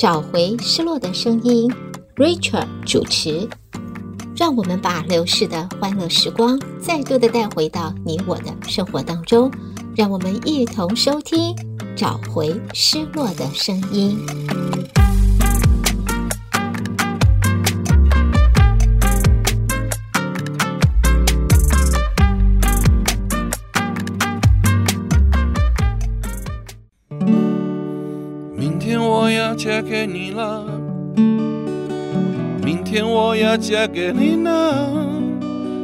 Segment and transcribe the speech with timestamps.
[0.00, 1.70] 找回失落的声音
[2.16, 3.46] ，Rachel 主持，
[4.34, 9.50] 让我们把流逝的欢乐时光再度的带回到你我的生活当中，
[9.94, 11.54] 让我们一同收听，
[11.94, 14.18] 找回失落的声音。
[29.80, 30.62] 嫁给你了，
[32.62, 35.08] 明天我要嫁给你了。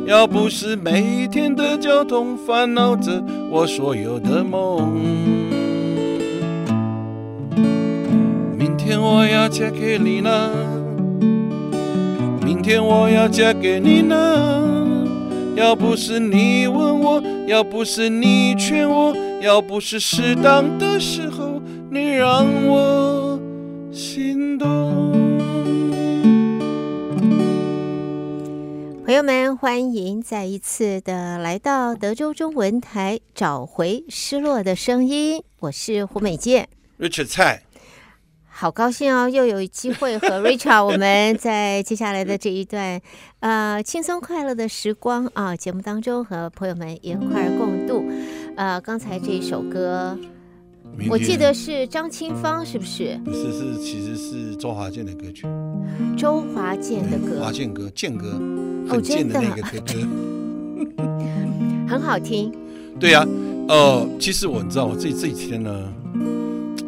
[0.07, 4.93] 要不是每天的交通烦恼着我所有的梦，
[8.59, 10.51] 明天我要嫁给你了，
[12.45, 15.07] 明天我要嫁给你了。
[15.57, 23.16] 要不是你问我，要不是你劝我，要不是适当的时候你让我。
[23.97, 24.69] 心动，
[29.07, 35.43] 朋友们，欢迎再一次的来到德州中文台，找回失落的声音。
[35.61, 37.63] 我是胡美健，Richard 蔡，
[38.47, 43.01] 好高兴哦，又有机会和 Richard 我们在接下来的这一段
[43.41, 48.05] 呃轻松快乐的时光啊节目当中和朋友们一块儿共度。
[48.59, 50.19] 呃，刚才这一首歌。
[51.11, 53.21] 我记得是张清芳，是不是？
[53.25, 55.47] 不是，是其实是周华健的歌曲。
[56.17, 58.41] 周华健的歌，华健歌，健歌，
[58.89, 59.79] 很健的那个歌，
[60.97, 62.51] 哦、很好听。
[62.99, 63.29] 对呀、啊，
[63.69, 65.93] 呃，其实我你知道，我这这几天呢，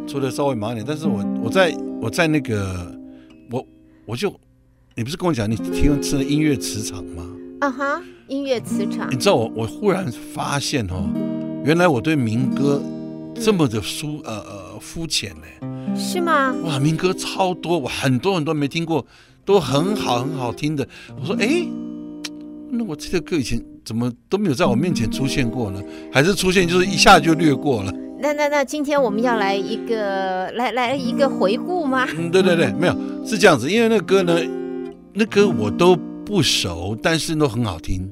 [0.07, 2.91] 做的稍微忙一点，但是我我在我在那个
[3.51, 3.65] 我
[4.07, 4.35] 我就，
[4.97, 7.25] 你不是跟我讲你听吃的音乐磁场吗？
[7.61, 9.07] 啊哈，音乐磁场。
[9.11, 11.09] 你知道我我忽然发现哦，
[11.65, 12.83] 原来我对民歌。
[13.41, 15.97] 这么的肤呃呃肤浅呢？
[15.97, 16.55] 是吗？
[16.65, 19.05] 哇，民歌超多，我很多很多没听过，
[19.45, 20.87] 都很好很好听的。
[21.21, 21.67] 我说，哎，
[22.71, 25.83] 那我这个歌以前怎么都没有在我面前出现过呢？
[26.13, 27.93] 还是出现就是一下就略过了？
[28.21, 32.07] 那那那，今天我们要来一个来来一个回顾吗？
[32.17, 34.37] 嗯，对对对，没有是这样子，因为那歌呢，
[35.15, 35.97] 那歌我都
[36.27, 38.11] 不熟，但是都很好听。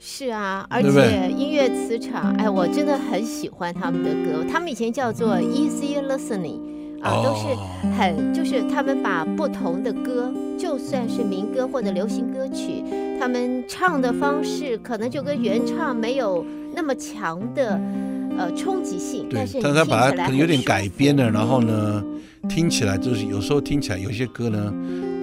[0.00, 4.44] 是啊，而且音乐磁场，哎，我真的很喜欢他们的歌。
[4.50, 6.60] 他们以前叫做 Easy Listening
[7.02, 12.84] 啊，都是很就是他们把不同的歌，就算是民歌或者流行歌曲，
[13.18, 17.80] 他们唱的方式可能就跟原唱没有那么强的
[18.38, 22.04] 呃冲击性，但是但他把它可能有点改编了，然后呢，
[22.48, 24.72] 听起来就是有时候听起来有些歌呢。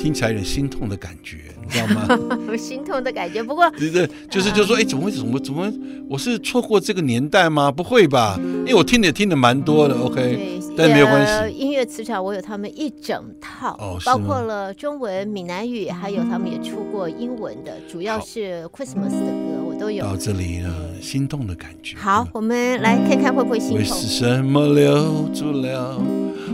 [0.05, 2.07] 听起来有点心痛的感觉，你知道吗？
[2.55, 5.73] 心痛的感觉，不过对对，就是就是说，哎，怎么会怎么怎么，
[6.07, 7.71] 我是错过这个年代吗？
[7.71, 8.39] 不会吧？
[8.39, 11.57] 因为我听也听的蛮多的，OK，但没有关系。
[11.57, 20.05] 音乐磁场我有他们一整套，哦，包括了中文、闽南语，还有他们也出过英文的，主要是 Christmas 的歌，我都有。
[20.05, 21.97] 到这里了，心动的感觉。
[21.97, 23.77] 好，我们来看看会不会心痛。
[23.79, 25.99] 为什么留住了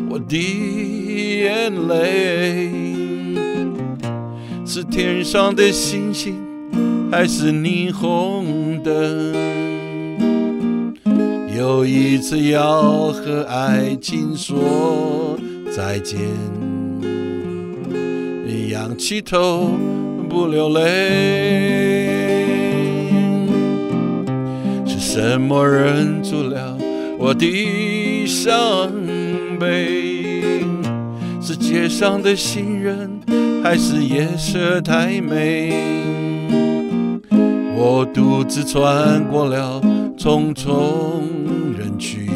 [0.10, 3.01] 我的眼泪？
[4.66, 6.36] 是天上的星星，
[7.12, 9.34] 还是霓虹灯？
[11.58, 15.38] 又一次要和爱情说
[15.76, 16.20] 再见，
[18.70, 19.72] 仰起头
[20.30, 20.82] 不流泪。
[24.86, 26.78] 是什么忍住了
[27.20, 28.90] 我的伤
[29.60, 30.64] 悲？
[31.42, 33.20] 是街上的行人。
[33.64, 35.72] 还是夜色太美，
[37.76, 39.80] 我独自穿过了
[40.18, 41.24] 重重
[41.78, 42.28] 人群，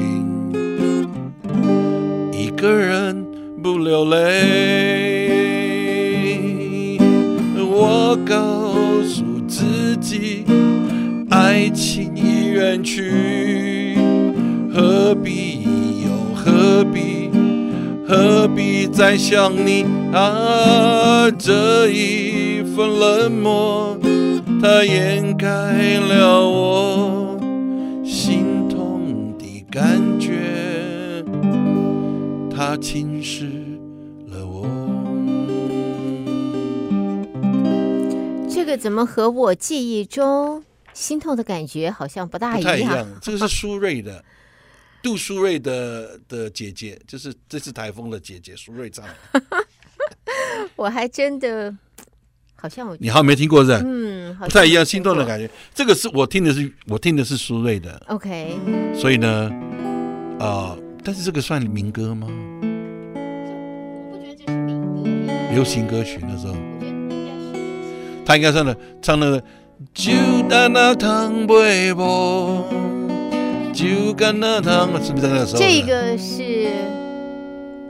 [2.31, 3.25] 一个人
[3.61, 5.25] 不流泪。
[7.57, 10.45] 我告诉自己，
[11.31, 13.97] 爱情已远去，
[14.73, 15.63] 何必
[16.03, 17.14] 又何必？
[18.17, 19.83] 何必再想你
[20.13, 21.29] 啊？
[21.31, 23.97] 这一份冷漠，
[24.61, 27.37] 它掩盖了我
[28.05, 31.25] 心痛的感觉，
[32.55, 33.49] 它侵蚀
[34.29, 34.65] 了我。
[38.49, 40.63] 这个怎么和我记忆中
[40.93, 42.77] 心痛的感觉好像不大一样？
[42.77, 44.23] 不太一样，这个是苏芮的。
[45.05, 49.13] 杜苏芮的的姐姐，就是这次台风的姐姐苏芮唱的。
[50.75, 51.71] 我还真的
[52.55, 53.79] 好像我你好像没听过是吧？
[53.85, 55.47] 嗯，不太一样，心动的感觉。
[55.75, 58.01] 这个是我听的是我听的是苏芮的。
[58.07, 58.57] OK，
[58.95, 59.51] 所以呢，
[60.39, 62.27] 啊、呃，但是这个算民歌吗？
[64.11, 66.55] 我不觉得这是流行歌曲那时候。
[68.25, 69.39] 他应该唱的唱那个，
[69.93, 70.11] 就
[70.49, 72.67] 干那糖杯薄，
[73.75, 75.59] 就干那糖，是不是在那个时候？
[75.59, 76.71] 这个是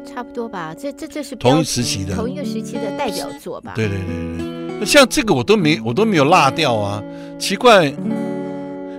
[0.04, 0.74] 差不多吧？
[0.74, 3.74] 这这这是同一时期的，同一个时期的代表作吧？
[3.76, 4.46] 对对对对
[4.80, 7.04] 那，像这个我都没我都没有落掉啊，
[7.38, 7.94] 奇怪。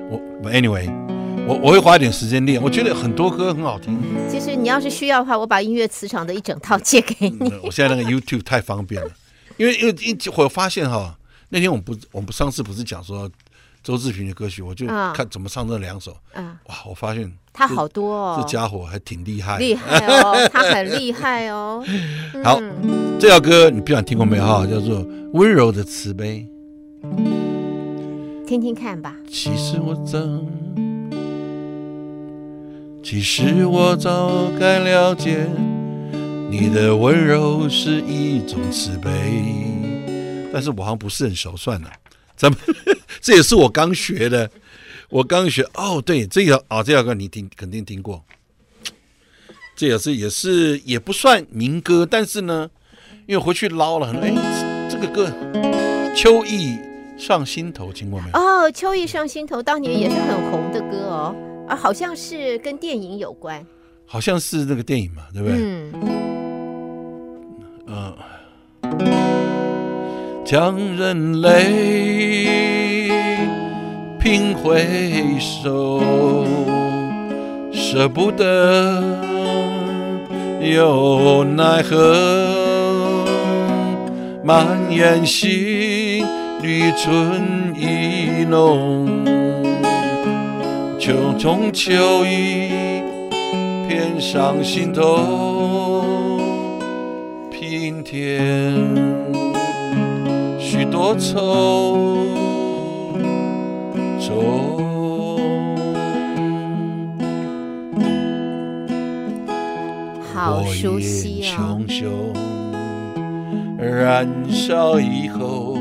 [0.08, 0.88] 我 anyway，
[1.48, 3.98] 我我会花一点时间练，我觉得很多歌很好听。
[4.30, 7.52] 其实你要是需要的话，我把音乐磁场的一整套借给你。
[7.64, 9.10] 我现在那个 YouTube 太方便了，
[9.56, 11.18] 因为因为一我发现哈，
[11.48, 13.28] 那天我们不我们上次不是讲说
[13.86, 14.84] 周志平的歌曲，我就
[15.14, 16.16] 看怎么唱这两首。
[16.34, 21.84] 嗯，哇，我发现他好多哦，这家伙还挺厉害，厉害哦，他很厉害哦。
[22.42, 22.60] 好，
[23.20, 24.66] 这首歌你不想听过没有哈？
[24.66, 24.98] 叫做
[25.34, 26.44] 《温柔的慈悲》。
[28.44, 29.14] 听听看吧。
[29.30, 30.18] 其实我早，
[33.04, 35.46] 其实我早该了解，
[36.50, 39.12] 你的温柔是一种慈悲。
[40.52, 41.88] 但是我好像不是很熟，算了，
[42.36, 42.58] 咱们
[43.20, 44.50] 这也是我刚学的，
[45.08, 45.62] 我刚学。
[45.74, 48.22] 哦，对，这个哦，这首歌你听肯定听过。
[49.74, 52.70] 这也是也是也不算民歌，但是呢，
[53.26, 55.32] 因为回去捞了很多，哎，这个歌
[56.14, 56.78] 秋意。
[57.18, 58.38] 上心头，听过没有？
[58.38, 61.34] 哦，秋意上心头，当年也是很红的歌哦，
[61.66, 63.66] 啊，好像是跟电影有关，
[64.04, 65.56] 好像是那个电影嘛，对不对？
[65.58, 65.92] 嗯。
[67.86, 68.18] 嗯、呃。
[70.46, 73.10] 将人泪
[74.20, 74.86] 拼回
[75.40, 76.00] 首，
[77.72, 79.02] 舍不得
[80.60, 83.26] 又奈何，
[84.44, 86.24] 满眼心。
[86.62, 89.08] 绿春意浓，
[90.98, 92.70] 匆匆秋意
[93.88, 96.04] 偏上心头，
[97.50, 98.72] 平添
[100.90, 102.26] 多愁
[104.20, 104.80] 愁。
[110.34, 111.56] 好熟悉啊！
[111.56, 112.32] 火焰熊熊
[113.78, 115.78] 燃烧以后。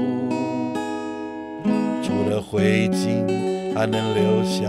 [2.02, 4.64] 除了灰烬还能留下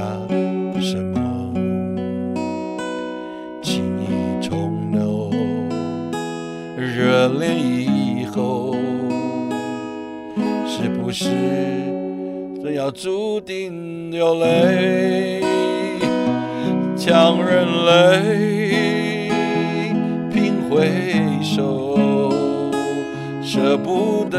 [0.81, 1.21] 什么？
[3.63, 4.07] 情意
[4.43, 5.31] 重浓，
[6.77, 8.76] 热恋以后，
[11.13, 15.41] 是不是真要注定流泪？
[16.97, 19.31] 强忍泪
[20.33, 20.91] 拼回
[21.43, 21.97] 首，
[23.41, 24.39] 舍不得。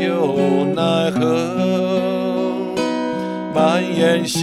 [0.00, 2.74] 又奈何？
[3.54, 4.42] 满眼心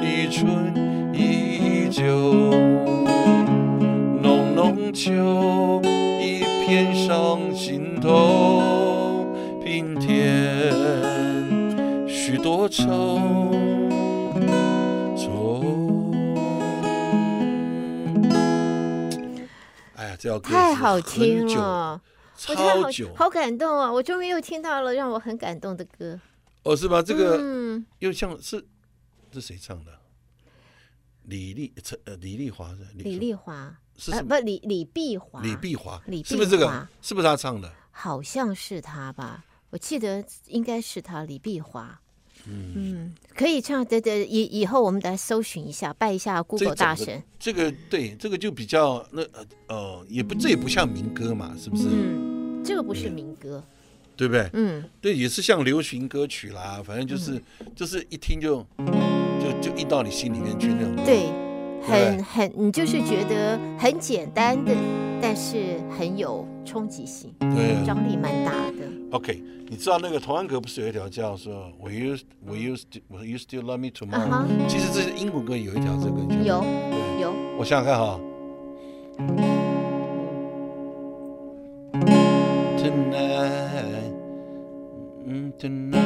[0.00, 0.74] 里春
[1.12, 2.02] 依旧，
[4.22, 8.79] 浓浓秋意偏上心头，
[9.80, 10.70] 平添
[12.06, 12.84] 许多愁
[15.16, 16.12] 愁。
[19.94, 21.98] 哎呀，这太好听了。
[22.46, 23.90] 我超久，好感动啊！
[23.90, 26.20] 我终于又听到了让我很感动的歌。
[26.64, 27.00] 哦，是吧？
[27.00, 28.62] 这个，嗯，又像是，
[29.30, 29.92] 这谁唱的？
[31.22, 32.86] 李丽陈，呃，李丽华是？
[32.96, 34.10] 李丽华是？
[34.24, 35.40] 不，李李碧华。
[35.40, 36.88] 李碧华，李碧华是不是这个？
[37.00, 37.72] 是不是他唱的？
[37.90, 39.42] 好像是他吧？
[39.70, 42.00] 我记得应该是他，李碧华。
[42.46, 43.84] 嗯嗯，可以唱。
[43.84, 47.22] 对对，以以后我们来搜寻一下，拜一下 Google 大神。
[47.38, 51.84] 这个对，这个就比较那呃呃，也不这也不像民歌嘛，是不是？
[51.90, 52.62] 嗯。
[52.62, 53.64] 这个不是民歌，
[54.16, 54.50] 对不对？
[54.52, 58.66] 嗯，对，也是像流行歌曲啦，反正就是、嗯、就是一听就
[59.40, 60.94] 就就印到你心里面去那种。
[61.04, 61.30] 对，
[61.82, 64.74] 很很，你就是觉得很简单的，
[65.22, 68.99] 但是很有冲击性，对，张力蛮大的。
[69.12, 72.76] OK，你知道那个童安格不是有一条叫说 Will you Will you
[73.10, 74.68] Will you still love me tomorrow？、Uh huh.
[74.68, 78.20] 其实这是英文歌有一条这个有对有，我想想看哈。
[82.78, 84.12] Tonight，
[85.26, 85.96] 嗯，Tonight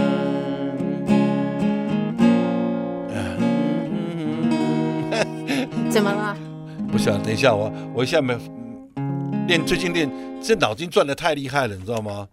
[5.91, 6.35] 怎么了？
[6.91, 8.35] 不是啊，等一下，我我一下没
[9.47, 10.11] 练，最近练
[10.43, 12.27] 这脑筋转的太厉害了，你知道吗？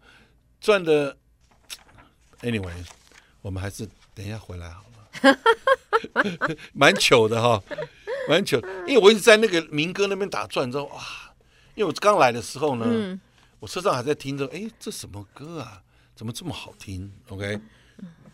[0.61, 1.17] 转的
[2.41, 2.71] ，anyway，
[3.41, 5.39] 我们还是等一下回来好了。
[6.71, 7.61] 蛮糗的哈，
[8.29, 11.01] 蛮糗，因为我一直在那个民歌那边打转，之后哇，
[11.73, 13.19] 因为我刚来的时候呢，嗯、
[13.59, 15.81] 我车上还在听着，哎，这什么歌啊？
[16.15, 17.59] 怎么这么好听？OK，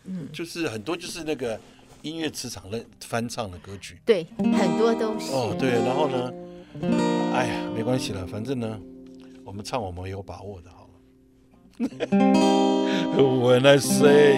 [0.04, 1.58] 嗯，就是很多就是那个
[2.02, 5.32] 音乐磁场的翻唱的歌曲，对，很多都是。
[5.32, 6.30] 哦，对，然后呢，
[7.32, 8.78] 哎呀，没关系了，反正呢，
[9.44, 10.70] 我们唱我们有把握的。
[11.78, 14.36] When I say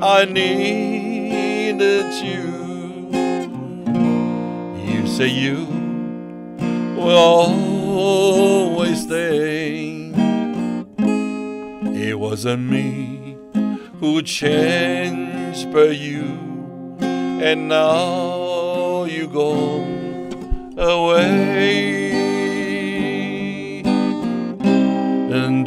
[0.00, 3.08] I needed you,
[4.84, 5.64] you say you
[6.94, 10.12] will always stay.
[12.08, 13.38] It wasn't me
[13.98, 16.38] who changed, but you,
[17.00, 19.80] and now you go
[20.76, 21.99] away.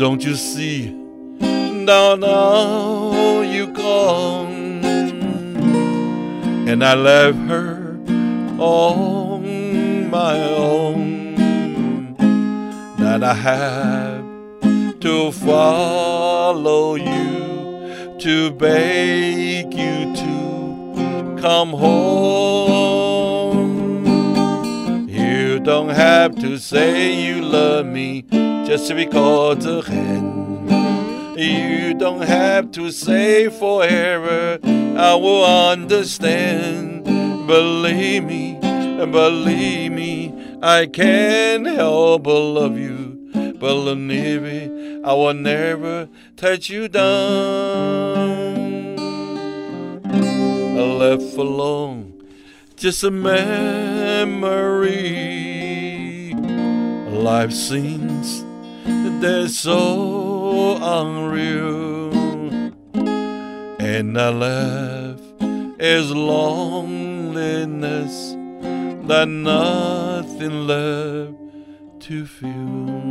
[0.03, 0.89] Don't you see?
[1.39, 4.83] Now, now you gone,
[6.67, 7.98] and I left her
[8.60, 12.15] on my own.
[12.98, 14.25] That I have
[15.00, 22.93] to follow you, to beg you to come home.
[25.86, 28.22] Don't have to say you love me
[28.66, 30.70] just because of hand.
[31.38, 37.04] You don't have to say forever, I will understand.
[37.04, 43.30] Believe me, believe me, I can't help but love you.
[43.60, 48.96] Believe me, I will never touch you down.
[50.98, 52.24] Left alone,
[52.78, 55.33] just a memory
[57.23, 58.45] Life seems
[59.21, 62.12] they're so unreal,
[63.78, 65.23] and I left
[65.78, 67.35] is loneliness
[69.07, 71.35] that nothing left
[72.00, 73.09] to feel。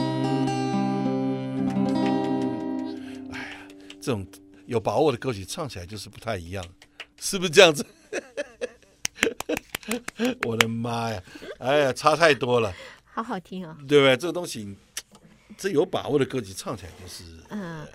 [3.31, 3.59] 哎呀，
[3.99, 4.25] 这种
[4.65, 6.63] 有把握的歌曲唱起来就是不太一样，
[7.19, 7.85] 是不是这样子？
[10.45, 11.21] 我的妈呀！
[11.59, 12.73] 哎呀，差太多了。
[13.14, 14.16] 好好听啊、哦，对不对？
[14.16, 14.74] 这个东西，
[15.58, 17.22] 这有把握的歌曲唱起来就是。
[17.50, 17.86] 嗯，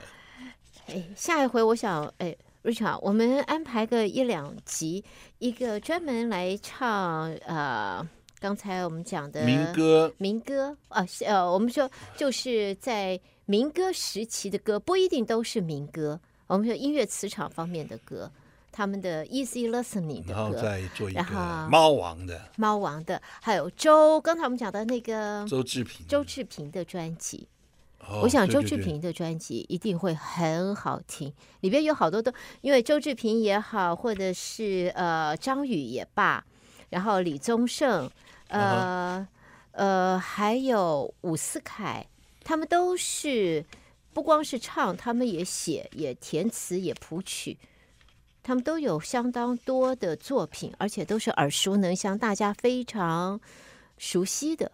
[0.85, 5.03] 哎，下一回我想，哎，Richard，我们安排个一两集，
[5.39, 8.07] 一个专门来唱，呃，
[8.39, 18.31] 刚才我们讲的民歌，民歌啊，呃，我们说就是在民歌时期的歌，不一定都是民歌，我们说音乐磁场方面的歌。
[18.77, 21.23] 他们的 Easy Listening 的歌，然后再做一个
[21.67, 27.47] 猫王的猫王的，还有周，刚才我们讲的那个周志平，周志平的专辑，
[28.07, 32.31] 哦、我想周志平的专辑一定会很好听，对对对，里边有好多都，
[32.61, 36.45] 因为周志平也好，或者是呃张宇也罢，
[36.89, 38.07] 然后李宗盛，
[38.49, 39.37] 呃、uh.
[39.71, 42.05] 呃还有伍思凯，
[42.43, 43.65] 他们都是
[44.13, 47.57] 不光是唱，他们也写，也填词，也谱曲。
[48.47, 53.37] 他们都有相当多的作品，而且都是耳熟能详，大家非常
[53.97, 54.71] 熟悉的。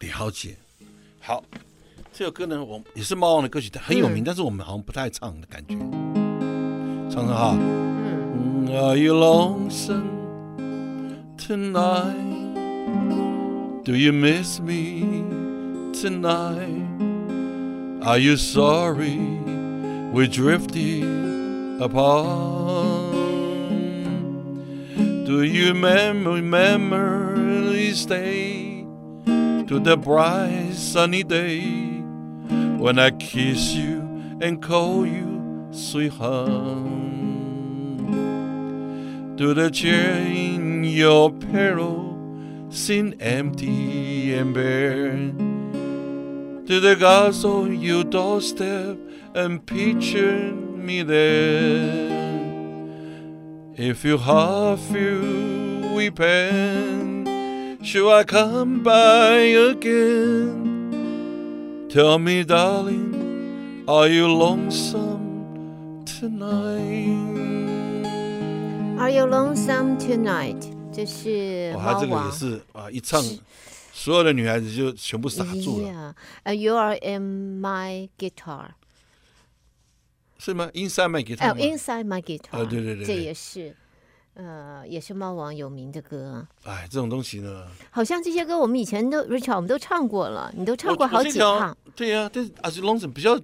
[0.00, 0.58] 了解，
[1.18, 1.42] 好，
[2.12, 5.74] 这首歌呢，我也是猫王的歌曲，很有名，嗯、但是我们好像不太唱的感觉。
[7.10, 7.56] 唱唱哈。
[7.56, 8.68] 嗯。
[8.68, 10.04] Are you lonesome
[11.38, 12.12] tonight?
[13.84, 15.24] Do you miss me
[15.94, 16.68] tonight?
[18.02, 19.16] Are you sorry
[20.12, 21.06] we drifted?
[21.80, 22.51] Apart.
[25.32, 27.34] Do you remember, remember
[27.72, 28.84] this day
[29.66, 31.62] to the bright sunny day
[32.76, 34.00] when I kiss you
[34.42, 36.50] and call you sweetheart?
[39.36, 42.14] Do the chair in your pillow
[42.68, 45.16] seem empty and bare?
[46.66, 48.98] Do the glass on your doorstep
[49.34, 52.11] and picture me there.
[53.75, 57.27] If your heart feel weeping,
[57.83, 59.37] should I come by
[59.71, 60.65] again?
[61.89, 67.25] Tell me, darling, are you lonesome tonight?
[68.99, 70.65] Are you lonesome tonight?
[70.91, 73.23] 这是他这个也是啊，一唱，
[73.93, 76.15] 所有的女孩子就全部傻住了。
[76.45, 78.69] Yeah, you are in my guitar.
[80.44, 81.52] 是吗？Inside my guitar。
[81.52, 82.62] 哦，Inside my guitar。
[82.62, 83.76] 啊，对对对，这也是，
[84.34, 86.44] 呃，也是猫王有名的歌。
[86.64, 91.76] 哎，这种东西呢，好像这些歌我们以前都，Richard，我们都唱过了，你都唱过好几趟。
[91.94, 93.34] 对呀，但是 As long as 比较，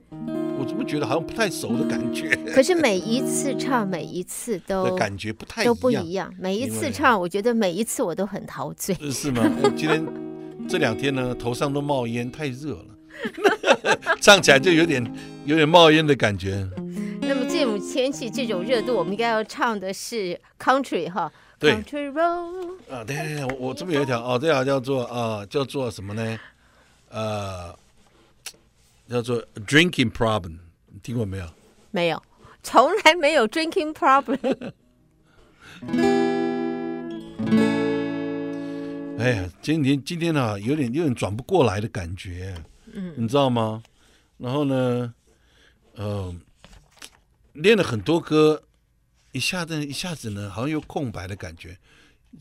[0.59, 2.31] 我怎么觉得好像不太熟的感觉？
[2.53, 6.35] 可是每一次唱，每一次都感觉不太都不一样。
[6.37, 8.93] 每一次唱，我觉得每一次我都很陶醉。
[9.13, 9.49] 是吗？
[9.63, 10.05] 我今天
[10.69, 12.98] 这两天呢，头上都冒烟，太热了。
[14.21, 15.05] 唱起来就有点
[15.45, 16.67] 有点冒烟的感觉。
[17.23, 21.31] 那么这种天气，这种热度，我们应该要唱的是 country 哈。
[21.59, 21.73] 对。
[21.73, 22.77] Country road。
[22.91, 26.39] 啊，对对对，我我这边有一条哦，这条叫做啊，叫做什么呢？
[27.11, 27.75] 呃
[29.09, 30.59] 叫做 Drinking Problem，
[30.93, 31.47] 你听过没有？
[31.91, 32.23] 没有，
[32.63, 34.73] 从来没有 Drinking Problem。
[39.19, 42.55] 哎呀，今天今天呢，有点有点转不过来的感觉，
[42.93, 43.83] 嗯，你知道吗？
[44.39, 45.15] 然后呢，
[45.95, 46.35] 呃，
[47.53, 48.63] 练了很多歌，
[49.33, 51.79] 一下子一下子呢，好像有空白的感觉，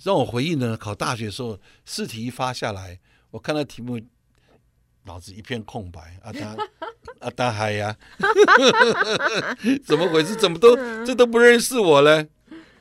[0.04, 3.00] 让我回忆呢，考大学的时候试题一发下来，
[3.32, 4.00] 我看到题目，
[5.04, 6.56] 脑子一片空白，啊 达
[7.20, 7.98] 啊达海呀，
[9.86, 10.36] 怎么回事？
[10.36, 10.76] 怎么都
[11.06, 12.30] 这都不认识我嘞？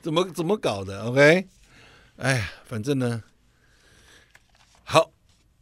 [0.02, 1.48] 怎么怎么搞的？OK，
[2.16, 3.22] 哎呀，反正呢。
[4.84, 5.10] 好，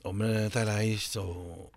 [0.02, 1.72] 我们带来一首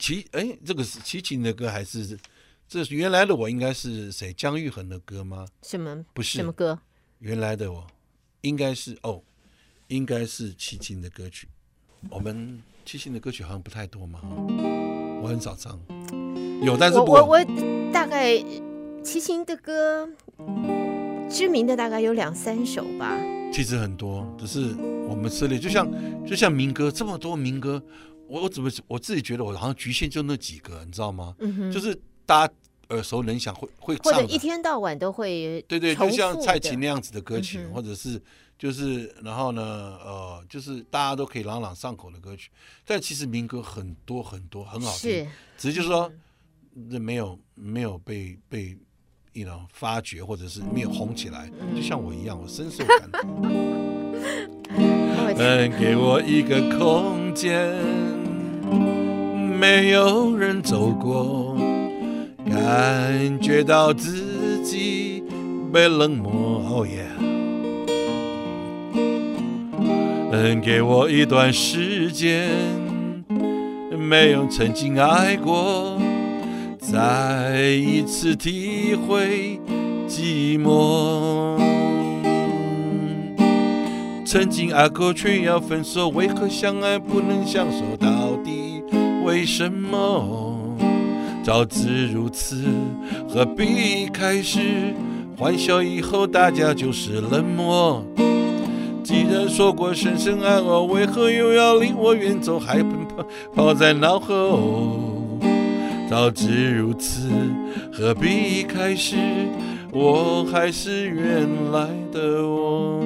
[0.00, 2.18] 齐哎，这个是齐秦的歌还是
[2.66, 3.50] 这是原来的我？
[3.50, 4.32] 应该是谁？
[4.32, 5.46] 姜育恒的歌吗？
[5.62, 6.04] 什么？
[6.14, 6.78] 不是什么歌？
[7.18, 7.86] 原来的我
[8.40, 9.22] 应该是哦，
[9.88, 11.46] 应该是齐秦的歌曲。
[12.08, 14.20] 我们齐秦的歌曲好像不太多嘛，
[15.22, 15.78] 我很少唱。
[16.62, 18.42] 有，但是不我我，我大概
[19.04, 20.08] 齐秦的歌
[21.28, 23.18] 知名的大概有两三首吧。
[23.52, 24.74] 其实很多，只是
[25.08, 25.86] 我们涉猎，就像
[26.24, 27.82] 就像民歌这么多民歌，
[28.30, 31.34] 我我怎么我自己觉得我好像局限就那几个，你知道吗？
[31.40, 32.54] 嗯哼，就是大家
[32.90, 38.22] 耳熟能详会会唱，或者一天到晚都会对对，就像蔡琴那样子的歌曲，嗯、或者是
[38.56, 39.62] 就是然后呢
[40.04, 42.50] 呃，就是大家都可以朗朗上口的歌曲，
[42.86, 45.26] 但其实民歌很多很多很好听，是
[45.58, 46.10] 只是就是说
[46.90, 48.78] 这、嗯、没有没有被被。
[49.32, 53.20] you know, 发掘或者是没有红起来，就像我一样，我深受感动。
[55.38, 57.78] 嗯，给我一个空间，
[59.60, 61.54] 没有人走过，
[62.50, 65.22] 感觉到自己
[65.70, 66.62] 被冷漠。
[66.66, 67.04] 哦耶！
[70.32, 72.48] 嗯，给我一段时间，
[73.98, 76.00] 没有曾经爱过。
[76.78, 79.60] 再一次体会
[80.08, 81.60] 寂寞，
[84.24, 87.84] 曾经爱过却要分手，为何相爱不能相守？
[87.98, 88.08] 到
[89.24, 90.56] 为什么？
[91.42, 92.64] 早知如此，
[93.28, 94.94] 何必开始？
[95.36, 98.04] 欢笑以后大家就是冷漠。
[99.02, 102.58] 既然说过深深爱我，为何又要离我远走？
[102.58, 102.92] 还奔
[103.54, 105.00] 跑在脑后。
[106.08, 107.30] 早知如此，
[107.92, 109.16] 何必开始？
[109.92, 113.00] 我还是原来的我。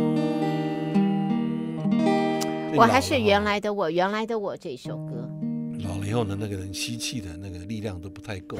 [2.76, 5.30] 我还是原来的我，原来的我这首歌。
[5.84, 8.58] 老了以后呢，那个人吸气的那个力量都不太够，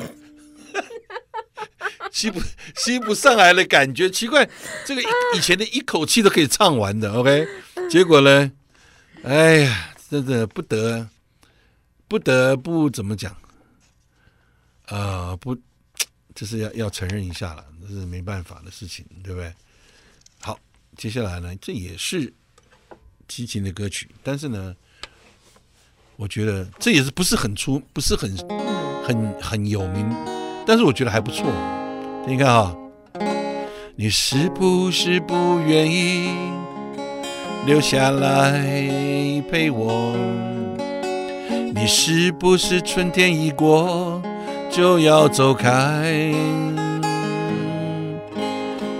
[2.13, 2.41] 吸不
[2.77, 4.49] 吸不上来的感觉奇怪。
[4.85, 5.03] 这个
[5.35, 7.47] 以前的一口气都可以唱完的，OK？
[7.91, 8.53] 结果呢？
[9.23, 11.09] 哎呀，真的不得
[12.07, 13.35] 不得不怎么讲？
[14.87, 15.57] 呃，不，
[16.35, 19.51] 这是要要承认一下了，这是没办法的事情，对不对？
[20.41, 20.59] 好，
[20.97, 22.31] 接下来呢，这也是
[23.29, 24.77] 齐秦的歌曲，但是呢，
[26.16, 28.37] 我觉得这也是不是很出，不是很
[29.05, 30.07] 很很有名，
[30.64, 31.44] 但是我觉得还不错。
[32.27, 32.77] 你看哈，
[33.96, 36.31] 你是不是不愿意
[37.66, 38.53] 留下来
[39.50, 40.14] 陪我？
[41.74, 44.22] 你是不是春天一过？
[44.70, 46.33] 就要走开，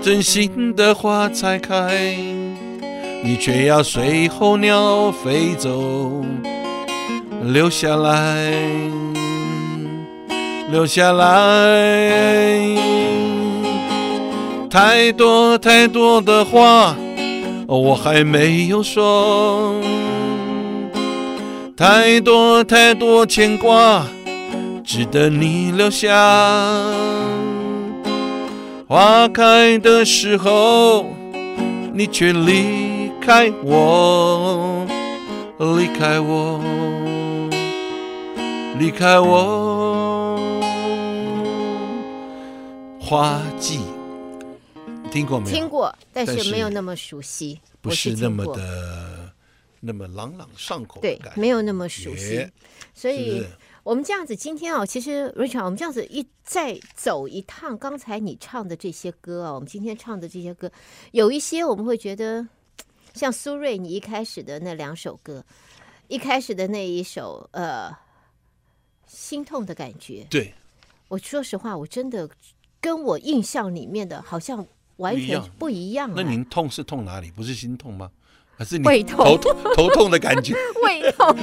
[0.01, 2.15] 真心的花才开，
[3.23, 6.23] 你却要随候鸟飞走，
[7.53, 8.51] 留下来，
[10.71, 11.27] 留下来，
[14.67, 16.95] 太多太多的话
[17.67, 19.75] 我还没有说，
[21.77, 24.03] 太多太多牵挂。
[24.83, 26.13] 值得你留下，
[28.87, 31.05] 花开的时候，
[31.93, 34.85] 你却离开我，
[35.57, 36.59] 离开我，
[38.77, 40.59] 离开我。
[42.99, 43.79] 花季，
[45.11, 45.55] 听过没有？
[45.55, 49.31] 听过，但是没有那么熟悉，不是那么的
[49.79, 50.99] 那么朗朗上口。
[51.01, 52.49] 对，没有那么熟悉，
[52.93, 53.45] 所以。
[53.83, 60.71] 我们这样子，今天啊，其实 Richard，我们这样子一再走一趟，刚才你唱的这些歌啊，我们今天唱的这些歌，
[61.11, 62.47] 有一些我们会觉得，
[63.13, 65.45] 像苏芮，你一开始的那两首歌，
[66.07, 67.95] 一开始的那一首，呃，
[69.15, 70.27] 心痛的感觉。
[70.29, 70.53] 对，
[71.07, 72.29] 我说实话，我真的
[72.81, 76.11] 跟我印象里面的好像完全不一样。
[76.13, 77.31] 那您痛是痛哪里？
[77.31, 78.11] 不是心痛吗？
[78.57, 80.53] 还是你胃痛头头痛的感觉？
[80.81, 81.35] 胃痛，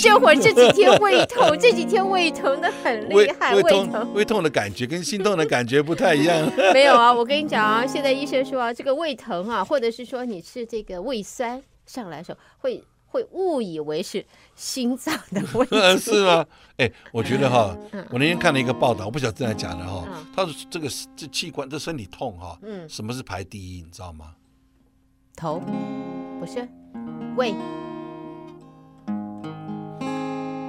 [0.00, 6.48] 这会儿这几天胃痛，这几天胃疼的很厉害，胃，胃痛胃痛的感觉跟心痛的感觉不太一样。
[6.72, 12.84] 没有啊，我跟你讲啊，现在医生说啊，这个胃疼啊，或者是说你吃这个胃酸上来的时候，会
[13.16, 14.24] 会误以为是
[14.54, 15.76] 心脏的问题。
[15.98, 16.46] 是吗？
[16.76, 17.74] 哎，我觉得哈，
[18.10, 20.06] 我那天看了一个报道，我不晓得真的假的哈。
[20.34, 23.82] 他说这个这器官这身体痛哈，嗯，什么是排第一？
[23.82, 24.34] 你知道吗？
[25.34, 25.58] 头
[26.38, 26.68] 不是，
[27.36, 27.54] 胃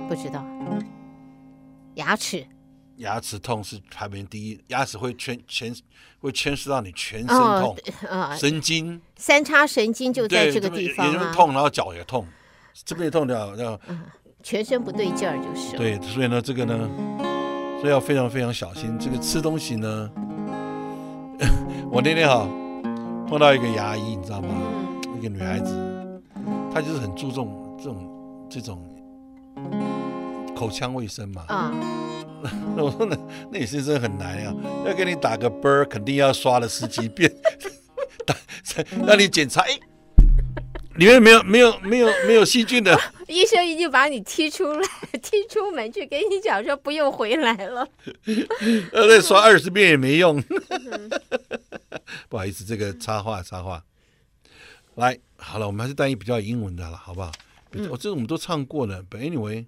[0.08, 0.46] 不知道，
[1.96, 2.46] 牙齿，
[2.98, 5.76] 牙齿痛是排名第一，牙齿会牵牵
[6.20, 7.78] 会牵涉到你全身痛，
[8.10, 12.26] 啊，神经三叉神经就在这个地方啊，痛，然后脚也痛，
[12.86, 13.80] 这边也痛掉，要
[14.44, 15.78] 全身不对劲儿就是。
[15.78, 16.90] 对，所以呢，这个呢，
[17.82, 18.98] 所以要非常非常小心。
[19.00, 20.10] 这个吃东西呢，
[21.92, 22.48] 我那天哈。
[23.30, 24.48] 碰到一个牙医，你知道吗？
[25.20, 26.24] 一个女孩子，
[26.74, 28.82] 她就是很注重这种这种
[30.56, 31.44] 口腔卫生嘛。
[31.50, 31.70] 啊。
[32.74, 33.18] 那 我说那
[33.52, 37.30] 那也是真的很难呀，要给你打个啵儿，肯定要刷了十几遍，
[38.26, 38.34] 打
[39.06, 39.78] 让你检查，哎，
[40.98, 43.00] 里面没有没有没有没有细菌的。
[43.28, 44.88] 医生已经把你踢出来，
[45.22, 47.88] 踢出门去，给你讲说不用回来了。
[48.94, 50.42] 呃，再刷二十遍也没用。
[52.30, 53.84] 不好意思，这个插话插话。
[54.96, 57.32] 来，好了，我们还是单一比较英文的了，好不好？
[57.74, 59.04] 我、嗯、这个我们都唱过了。
[59.04, 59.66] But anyway,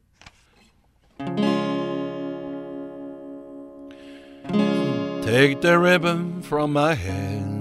[5.22, 7.59] take the ribbon from my hand,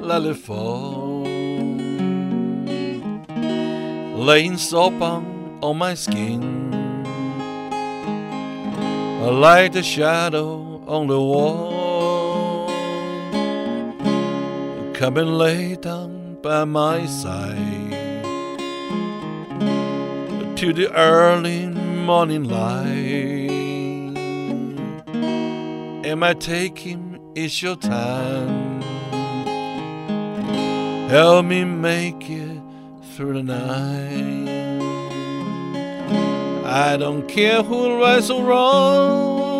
[0.00, 1.24] let it fall,
[4.16, 6.70] laying soap on on my skin.
[9.20, 12.68] Like the shadow on the wall,
[14.94, 18.22] come and lay down by my side
[20.56, 23.50] to the early morning light.
[26.06, 27.13] Am I taking?
[27.36, 28.80] It's your time.
[31.08, 32.60] Help me make it
[33.16, 34.48] through the night.
[36.64, 39.50] I don't care who right or wrong.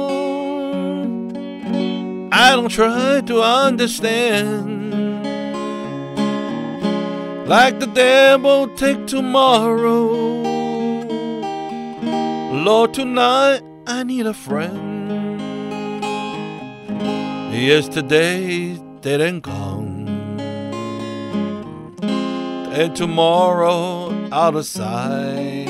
[2.32, 4.94] I don't try to understand.
[7.48, 10.12] Like the devil take tomorrow.
[12.52, 14.93] Lord, tonight I need a friend.
[17.54, 20.08] Yesterday didn't come.
[22.72, 25.68] And tomorrow out of sight.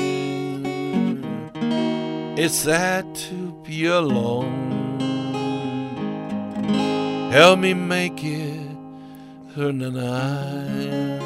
[2.35, 4.97] It's sad to be alone.
[7.31, 8.59] Help me make it
[9.53, 11.21] through the night.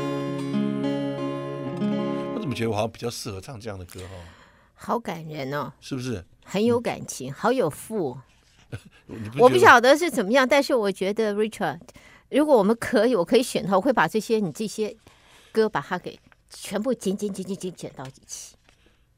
[2.35, 4.19] 我怎么觉得我好像比较适合唱这样的歌哦？
[4.75, 6.25] 好感人哦，是不是？
[6.43, 8.17] 很有感情，好有富。
[9.07, 11.79] 不我不晓得是怎么样，但是我觉得 Richard，
[12.29, 14.95] 如果我们可以，我可以选的话，我会把这些你这些
[15.51, 18.55] 歌把它给全部剪剪剪剪剪剪到一起。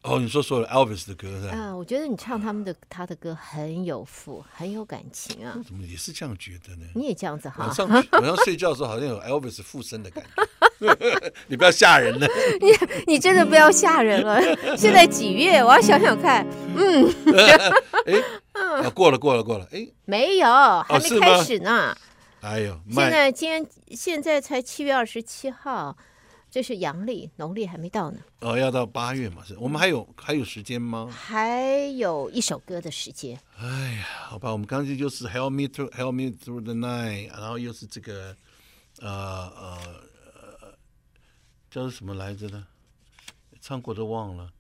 [0.04, 1.56] 哦，你说说 Elvis 的歌是吧？
[1.56, 5.56] 啊，我觉得你唱他们的他的歌很有富，很有感情啊。
[5.64, 6.86] 怎么也是这样觉得呢？
[6.96, 7.66] 你也这样子哈？
[7.66, 10.48] 晚上晚上睡觉的时候，好像有 Elvis 附身的感觉。
[11.48, 12.28] 你不要吓人了。
[12.60, 12.72] 你
[13.14, 14.42] 你真的不要吓人了。
[14.76, 15.64] 现在几月？
[15.64, 16.46] 我要想想看。
[16.76, 17.14] 嗯。
[18.06, 19.68] 哎，过了过了过了。
[19.72, 20.48] 哎，没有，
[20.88, 21.96] 还没开始呢。
[22.42, 25.96] 哎呦，现在今天现在才七月二十七号。
[26.54, 28.18] 这是阳历，农历还没到呢。
[28.42, 29.42] 哦，要到八月嘛？
[29.48, 31.08] 是我们还有还有时间吗？
[31.10, 33.40] 还有一首歌的时间。
[33.58, 33.66] 哎
[33.96, 38.36] 呀，好吧，我们刚才就是 Help me through, Help me through the night，然后又是这个，
[39.00, 40.04] 呃呃呃，
[41.72, 42.68] 叫做什么来着呢？
[43.62, 44.52] 唱过都忘了。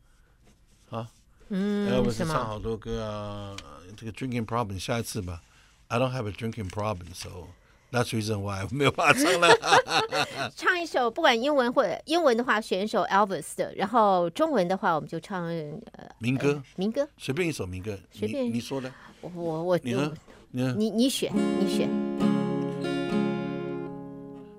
[0.89, 1.08] 啊，
[1.50, 3.56] 嗯，要不是唱好多歌啊，
[3.97, 5.41] 这个 Drinking Problem，下一次吧。
[5.89, 7.47] I don't have a drinking problem，so。
[7.91, 9.50] That's reason why 没有办法唱了。
[10.56, 16.63] 唱一首，不管英文或者英文的话，选一首 Elvis 的；然后中文的话，我们就唱呃民歌。
[16.78, 18.89] 民歌，随便一首民歌，随便你说的。
[19.21, 19.30] 我
[19.63, 20.13] 我你呢？
[20.52, 22.11] 你你你选你选。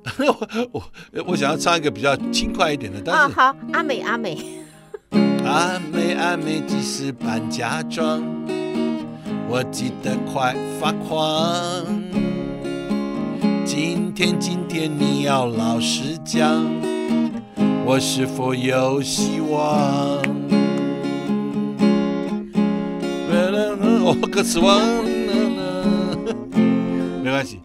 [0.18, 4.36] 我我我想要唱一个比较轻快一点的，但是好阿美阿美。
[5.44, 8.22] 阿美 阿美，即使扮假装，
[9.48, 11.84] 我记得快发狂。
[13.64, 16.64] 今天，今天你要老实讲，
[17.84, 20.22] 我是否有希望？
[24.04, 25.84] 哦，歌词忘了，
[27.22, 27.60] 没关系，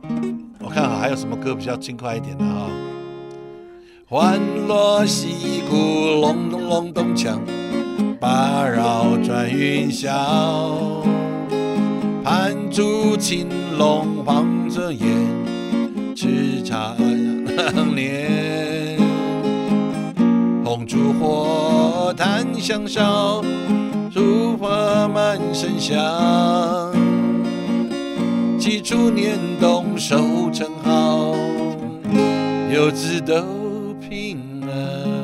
[0.68, 2.68] 我看还有什么歌比较轻快一点的啊？
[4.06, 5.76] 欢乐戏鼓
[6.20, 7.38] 隆咚隆咚锵，
[8.20, 10.12] 八绕转云霄，
[12.22, 15.08] 盘珠青龙放着眼，
[16.14, 16.98] 叱咤
[17.56, 19.00] 两年，
[20.66, 23.42] 红烛火檀香烧，
[24.12, 25.96] 烛花满身香，
[28.70, 31.34] 几处年冬收成好，
[32.70, 35.24] 游子都平安。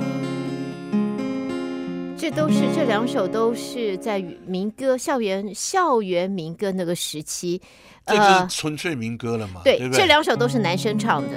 [2.18, 7.62] 这都是这两首都是在民歌校园校园民歌那个时期，
[8.06, 9.60] 这就是纯粹民歌了嘛？
[9.66, 11.32] 对，对对这两首都是男生唱的。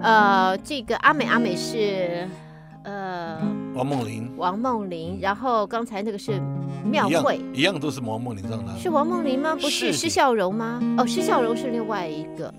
[0.00, 2.26] 呃，这个阿美阿美是
[2.84, 3.36] 呃
[3.74, 6.40] 王梦玲，王梦玲，然后刚才那个是
[6.84, 8.76] 庙会，一样都是王梦玲唱的。
[8.78, 9.56] 是王梦玲吗？
[9.60, 10.80] 不是施孝荣吗？
[10.98, 12.52] 哦，施孝荣是另外一个，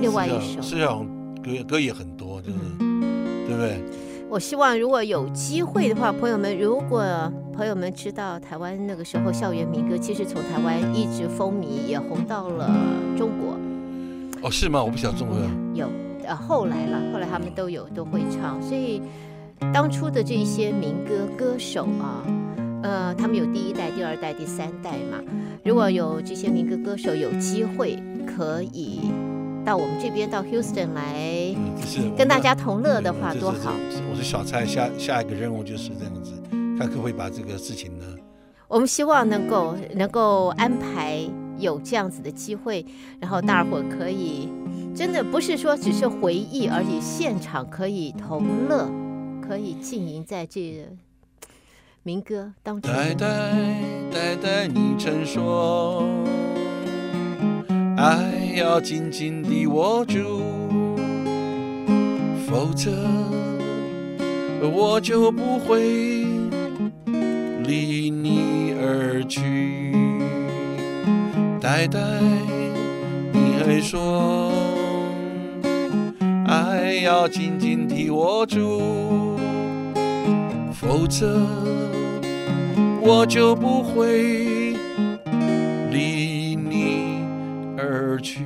[0.00, 0.60] 另外一首。
[0.62, 1.06] 施孝荣
[1.42, 3.82] 歌歌也很多，就是、嗯、对不对？
[4.28, 7.04] 我希望如果有机会的话，朋友们，如果
[7.54, 12.68] 朋友们知道台湾那个时候校园民歌，其实从台湾一直风靡，也红到了
[13.16, 13.56] 中国。
[14.42, 14.82] 哦，是吗？
[14.82, 15.36] 我不晓得中国
[15.74, 15.88] 有。
[16.28, 19.00] 呃，后来了，后来他们都有都会唱，所以
[19.72, 22.20] 当初的这一些民歌歌手啊，
[22.86, 25.20] 呃，他们有第一代、第二代、第三代嘛。
[25.64, 29.10] 如果有这些民歌歌手有机会可以
[29.64, 31.52] 到我们这边到 Houston 来，
[32.16, 33.72] 跟大家同乐的话，多好。
[34.08, 36.30] 我是小蔡，下下一个任务就是这样子，
[36.78, 38.04] 看可不可以把这个事情呢？
[38.68, 41.18] 我们希望能够能够安排
[41.58, 42.86] 有这样子的机会，
[43.18, 44.48] 然后大伙可以。
[44.94, 48.88] 真的不是说只是回忆而已，现场可以同乐，
[49.42, 50.60] 可以浸淫在这
[52.06, 52.88] 民歌当中。
[52.88, 53.26] 代代
[54.12, 56.08] 代代，你曾说，
[57.96, 60.40] 爱要紧紧地握住，
[62.46, 62.92] 否则
[64.72, 66.24] 我就不会
[67.64, 69.92] 离你而去。
[71.60, 71.98] 代代，
[73.32, 74.52] 你还说。
[76.46, 79.36] 爱要紧紧地握住，
[80.72, 81.36] 否则
[83.08, 84.72] 我就不会
[85.92, 87.24] 离你
[87.78, 88.44] 而去。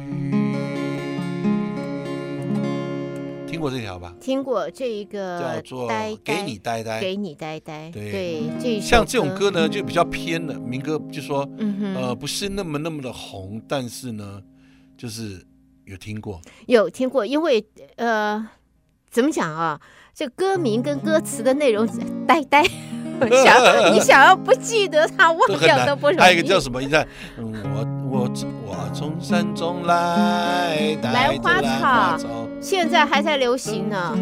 [3.46, 4.14] 听过这条吧？
[4.20, 5.90] 听过这一个叫做
[6.22, 7.90] 《给你呆呆》，给你呆呆。
[7.90, 10.52] 对，对这像这种歌呢，就比较偏了。
[10.58, 14.42] 民歌就说，嗯哼，呃，不是那么那么的红，但是呢，
[14.98, 15.42] 就是。
[15.86, 18.46] 有听过，有听过，因为呃，
[19.10, 19.80] 怎么讲啊？
[20.14, 21.84] 这歌名跟歌词的内容
[22.28, 22.62] 呆呆，
[23.44, 26.20] 想你想要不记得他，忘掉都不容易。
[26.20, 26.80] 还有一个叫什么？
[26.80, 27.06] 你看，
[27.38, 28.30] 我我
[28.66, 32.26] 我从山中来，带着兰花草，
[32.60, 34.16] 现在还在流行呢。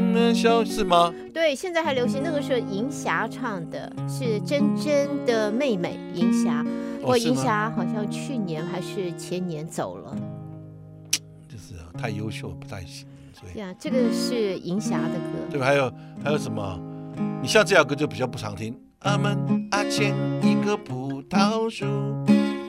[0.66, 1.12] 是吗？
[1.32, 2.20] 对，现在还流行。
[2.22, 6.64] 那个时候银霞唱的，是珍珍的妹妹银霞。
[7.02, 10.14] 我银霞好像去年还是前年走了。
[11.48, 13.06] 就是太优秀不太行，
[13.54, 15.66] 对啊，这个是银霞的歌，对吧？
[15.66, 16.78] 还有还有什么？
[17.40, 18.76] 你像这首歌就比较不常听。
[19.02, 21.86] 阿门阿前一棵葡萄树，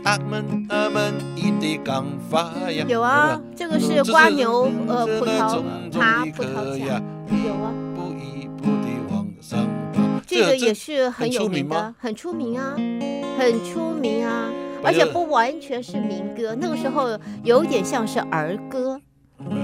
[0.04, 2.86] 阿门阿门一地刚发芽。
[2.88, 5.60] 有啊，这个是瓜牛呃葡萄
[5.92, 7.74] 爬葡萄架，有啊。
[10.28, 12.76] 这个也是很有名的，很出名啊，
[13.36, 14.52] 很出名啊，
[14.84, 19.02] 而且不完全是民歌，那个时候有点像是儿歌。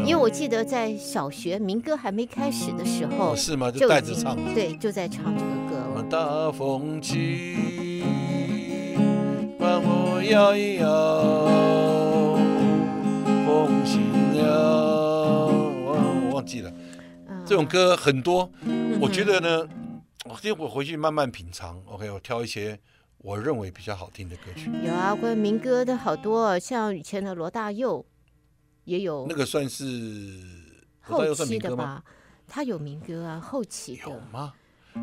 [0.04, 3.70] 因为我记得在小学民歌还没开始的时候，是吗？
[3.70, 5.65] 就带着唱，对，就在唱这个。
[6.10, 8.04] 大风起，
[9.58, 12.36] 把我摇一摇，
[13.46, 14.02] 风醒
[14.36, 16.72] 了，我忘记了。
[17.46, 18.50] 这种歌很多，
[19.02, 19.68] 我觉得呢，
[20.26, 21.82] 我今天我回去慢慢品尝。
[21.86, 22.80] OK，我挑一些
[23.18, 24.70] 我认为比较好听的歌曲。
[24.84, 28.06] 有啊，关于民歌的好多，像以前的罗大佑。
[28.84, 29.84] 也有那个算是
[31.02, 32.04] 后期的吧，
[32.48, 34.54] 他有民歌啊，后期的有吗？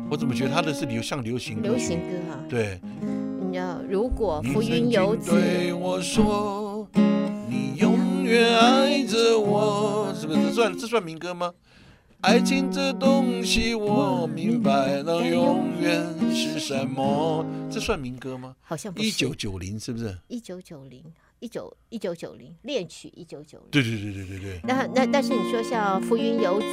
[0.09, 2.39] 我怎么觉得他的是流像流行流行歌啊？
[2.49, 6.87] 对，你知道，如果浮云游子对我说，
[7.49, 10.43] 你永远爱着我，是不是？
[10.43, 11.53] 这算这算民歌吗？
[12.21, 17.45] 爱情这东西我明白了，永远是什么？
[17.69, 18.55] 这算民歌吗？
[18.61, 19.07] 好像不是。
[19.07, 20.17] 一九九零是不是？
[20.27, 21.03] 一九九零。
[21.39, 24.61] 一九一九九零恋曲一九九零，对对对对对对。
[24.63, 26.65] 那那但是你说像浮云游子，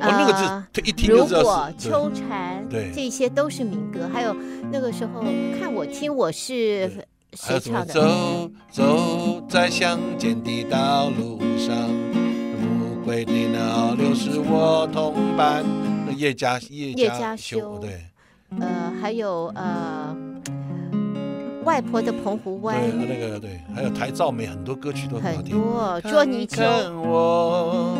[0.00, 1.42] 哦那个字，他一听就知道是。
[1.42, 4.08] 如果秋蝉，对，这些都是民歌。
[4.12, 4.34] 还有
[4.70, 5.22] 那个时候
[5.58, 6.90] 看我听我是
[7.32, 7.92] 谁唱的？
[7.92, 11.74] 走走在乡间的道路上，
[12.60, 15.64] 无归的鸟留是我同伴。
[16.06, 18.00] 那叶家叶家修对，
[18.60, 20.16] 呃，还有呃，
[21.64, 25.56] 外婆的澎湖湾，对，那个对，还有台照美很多歌曲都很好听。
[25.56, 27.96] 很多捉泥鳅，看看我，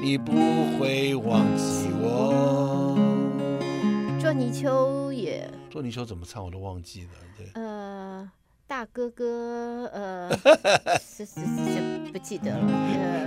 [0.00, 0.32] 你不
[0.78, 2.96] 会忘记我。
[4.20, 7.46] 捉泥鳅也，捉泥鳅怎么唱我都忘记了，对。
[7.60, 8.28] 呃。
[8.66, 10.30] 大哥哥，呃，
[11.00, 12.68] 是是是，不记得了。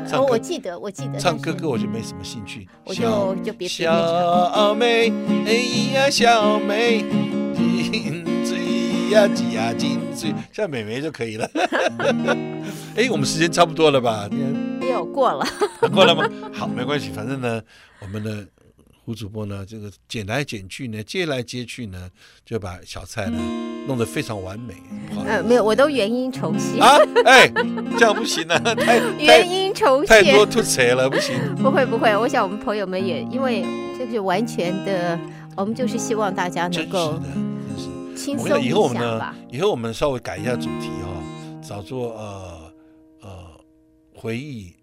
[0.09, 1.19] 呃，我记得，我记得。
[1.19, 5.11] 唱哥哥我就没什么兴趣，我就就别小妹，
[5.45, 5.51] 哎
[5.93, 7.03] 呀，小妹，
[9.13, 11.49] 呀，挤呀，金嘴，像美眉就可以了。
[12.95, 14.27] 哎，我们时间差不多了吧？
[14.79, 15.45] 没有过了，
[15.93, 16.29] 过了吗？
[16.53, 17.61] 好，没关系，反正呢，
[18.01, 18.45] 我们的。
[19.05, 22.09] 胡主播呢，这个剪来剪去呢，接来接去呢，
[22.45, 23.37] 就把小菜呢
[23.85, 24.75] 弄得非常完美。
[25.27, 26.97] 呃，没有，我都原音重现啊！
[27.25, 27.51] 哎，
[27.99, 31.35] 这样不行啊，太 原音重现太多吐槽了，不行。
[31.57, 33.65] 不会不会，我想我们朋友们也因为
[33.99, 35.19] 这是完全的，
[35.57, 37.19] 我们就是希望大家能够
[38.23, 38.61] 轻松一下吧。
[38.61, 42.73] 以后我们呢，以后我们稍微改一下主题哦，找做呃
[43.21, 43.29] 呃
[44.15, 44.73] 回忆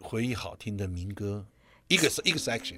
[0.00, 1.44] 回忆好听的民歌，
[1.88, 2.76] 一个是一个 section。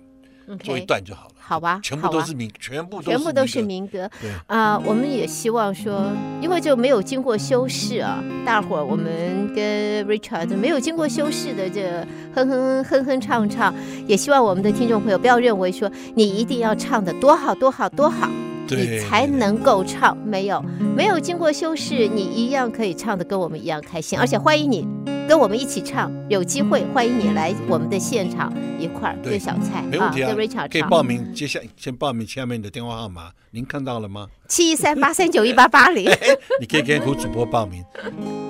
[0.64, 4.10] 做一段就好了，好吧，全部都是民，全部全部都是民歌。
[4.18, 12.02] 对啊，我们也希望说，因为就没有经过修饰啊，大伙儿我们跟 Richard 没有经过修饰的这
[12.34, 13.74] 哼哼哼哼唱唱，
[14.06, 18.30] 也希望我们的听众朋友不要认为说你一定要唱的多好多好多好，
[18.76, 20.64] 你才能够唱，没有
[20.96, 24.86] 没有经过修饰，你一样可以唱的跟我们一样开心，而且欢迎你。
[25.28, 34.28] 跟我们一起唱，有机会欢迎你来我们的现场一块儿对小蔡啊，跟 Richard 可以报名，接下先报名下面的电话号码，您看到了吗？
[34.48, 36.10] 七一三八三九一八八零，
[36.60, 37.84] 你可以跟胡主播报名，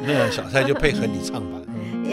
[0.06, 1.58] 那小蔡就配合你唱吧。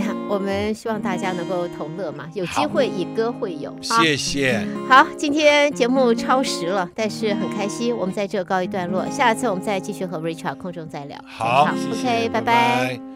[0.29, 3.75] 我们希望大家能够同乐嘛，有机会以歌会友。
[3.81, 4.65] 谢谢。
[4.87, 11.17] 好，今天节目超时了，但是很开心，我们在这告一段落，下次我们再继续和 Richard 空中再聊。
[11.25, 12.41] 好，好，OK，拜拜。
[12.41, 13.14] 拜拜。